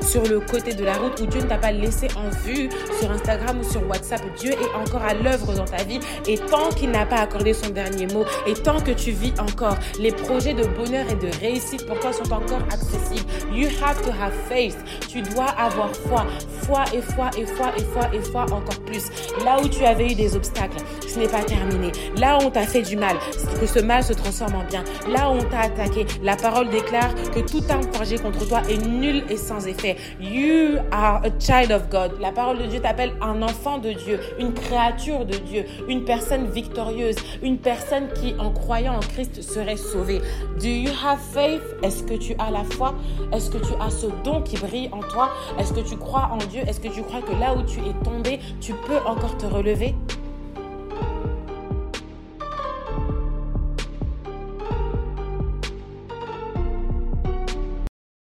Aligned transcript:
sur 0.00 0.22
le 0.26 0.40
côté 0.40 0.74
de 0.74 0.84
la 0.84 0.94
route 0.94 1.20
où 1.20 1.26
Dieu 1.26 1.40
ne 1.40 1.46
t'a 1.46 1.58
pas 1.58 1.72
laissé 1.72 2.08
en 2.16 2.30
vue 2.44 2.68
sur 2.98 3.10
Instagram 3.10 3.60
ou 3.60 3.64
sur 3.64 3.86
WhatsApp. 3.88 4.22
Dieu 4.38 4.52
est 4.52 4.74
encore 4.74 5.02
à 5.02 5.14
l'œuvre 5.14 5.54
dans 5.54 5.64
ta 5.64 5.82
vie 5.84 6.00
et 6.26 6.38
tant 6.38 6.68
qu'il 6.70 6.90
n'a 6.90 7.06
pas 7.06 7.16
accordé 7.16 7.52
son 7.52 7.70
dernier 7.70 8.06
mot 8.08 8.24
et 8.46 8.54
tant 8.54 8.80
que 8.80 8.92
tu 8.92 9.10
vis 9.10 9.32
encore, 9.38 9.76
les 9.98 10.12
projets 10.12 10.54
de 10.54 10.64
bonheur 10.64 11.06
et 11.10 11.16
de 11.16 11.28
réussite 11.40 11.86
pour 11.86 11.98
toi 12.00 12.12
sont 12.12 12.32
encore 12.32 12.62
accessibles. 12.72 13.28
You 13.52 13.68
have 13.82 14.00
to 14.02 14.10
have 14.10 14.32
faith. 14.48 14.76
Tu 15.08 15.22
dois 15.22 15.48
avoir 15.58 15.94
foi, 15.94 16.26
foi 16.66 16.84
et 16.92 17.00
foi 17.00 17.30
et 17.38 17.46
foi 17.46 17.68
et 17.76 17.84
foi 17.84 18.02
et 18.12 18.20
foi 18.20 18.42
encore 18.42 18.80
plus. 18.84 19.04
Là 19.44 19.60
où 19.62 19.68
tu 19.68 19.84
avais 19.84 20.12
eu 20.12 20.14
des 20.14 20.34
obstacles, 20.34 20.78
ce 21.06 21.18
n'est 21.18 21.28
pas 21.28 21.42
terminé. 21.44 21.92
Là 22.16 22.38
où 22.38 22.46
on 22.46 22.50
t'a 22.50 22.62
fait 22.62 22.82
du 22.82 22.96
mal, 22.96 23.16
que 23.60 23.66
ce 23.66 23.78
mal 23.78 24.02
se 24.02 24.12
transforme 24.12 24.56
en 24.56 24.64
bien. 24.64 24.82
Là 25.08 25.30
où 25.30 25.36
on 25.36 25.44
t'a 25.44 25.60
attaqué, 25.60 26.06
la 26.22 26.36
parole 26.36 26.68
déclare 26.70 27.14
que 27.34 27.40
tout 27.40 27.62
un 27.70 27.80
forgé 27.92 28.18
contre 28.18 28.46
toi 28.48 28.62
est 28.68 28.84
nul 28.84 29.22
et 29.30 29.36
sans 29.36 29.66
effet. 29.66 29.96
You 30.20 30.78
are 30.90 31.22
a 31.24 31.30
child 31.38 31.70
of 31.70 31.88
God. 31.88 32.18
La 32.20 32.32
parole 32.32 32.58
de 32.58 32.66
Dieu 32.66 32.80
t'appelle 32.80 33.12
un 33.20 33.42
enfant 33.42 33.78
de 33.78 33.92
Dieu, 33.92 34.18
une 34.38 34.52
créature 34.52 35.24
de 35.24 35.36
Dieu, 35.36 35.64
une 35.88 36.04
personne 36.04 36.46
victorieuse, 36.46 37.16
une 37.42 37.58
personne 37.58 38.08
qui, 38.20 38.34
en 38.38 38.50
croyant 38.50 38.96
en 38.96 39.00
Christ, 39.00 39.40
serait 39.42 39.76
sauvée. 39.76 40.20
Do 40.60 40.66
you 40.66 40.90
have 41.04 41.20
faith? 41.32 41.62
Est-ce 41.82 42.02
que 42.02 42.14
tu 42.14 42.34
as 42.38 42.50
la 42.50 42.64
foi? 42.64 42.94
Est-ce 43.32 43.50
que 43.50 43.58
tu 43.58 43.72
as 43.80 43.90
ce 43.90 44.06
don 44.24 44.42
qui 44.42 44.56
brille 44.56 44.90
en 44.92 45.00
toi? 45.00 45.30
Est-ce 45.58 45.72
que 45.72 45.80
tu 45.80 45.96
crois 45.96 46.30
en 46.32 46.38
Est-ce 46.60 46.80
que 46.80 46.88
tu 46.88 47.02
crois 47.02 47.22
que 47.22 47.32
là 47.32 47.54
où 47.54 47.62
tu 47.62 47.80
es 47.80 47.92
tombé, 48.04 48.40
tu 48.60 48.72
peux 48.72 48.98
encore 49.06 49.36
te 49.36 49.46
relever? 49.46 49.94